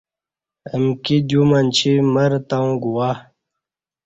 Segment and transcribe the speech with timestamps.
[0.73, 3.17] امکی دیو منچی مر تاوں گواہ